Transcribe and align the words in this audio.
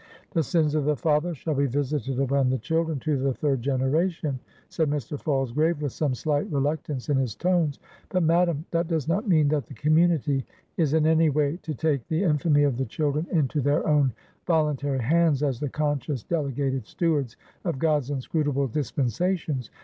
"'The 0.31 0.41
sins 0.41 0.73
of 0.73 0.83
the 0.85 0.95
father 0.95 1.35
shall 1.35 1.53
be 1.53 1.67
visited 1.67 2.19
upon 2.19 2.49
the 2.49 2.57
children 2.57 2.97
to 2.97 3.15
the 3.17 3.35
third 3.35 3.61
generation,'" 3.61 4.39
said 4.67 4.89
Mr. 4.89 5.15
Falsgrave, 5.15 5.79
with 5.79 5.91
some 5.91 6.15
slight 6.15 6.51
reluctance 6.51 7.07
in 7.07 7.17
his 7.17 7.35
tones. 7.35 7.77
"But 8.09 8.23
Madam, 8.23 8.65
that 8.71 8.87
does 8.87 9.07
not 9.07 9.27
mean, 9.29 9.47
that 9.49 9.67
the 9.67 9.75
community 9.75 10.43
is 10.75 10.95
in 10.95 11.05
any 11.05 11.29
way 11.29 11.57
to 11.61 11.75
take 11.75 12.07
the 12.07 12.23
infamy 12.23 12.63
of 12.63 12.77
the 12.77 12.85
children 12.85 13.27
into 13.31 13.61
their 13.61 13.87
own 13.87 14.11
voluntary 14.47 15.03
hands, 15.03 15.43
as 15.43 15.59
the 15.59 15.69
conscious 15.69 16.23
delegated 16.23 16.87
stewards 16.87 17.37
of 17.63 17.77
God's 17.77 18.09
inscrutable 18.09 18.65
dispensations. 18.65 19.69